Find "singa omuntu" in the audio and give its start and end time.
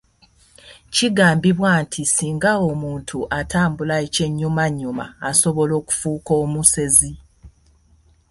2.15-3.17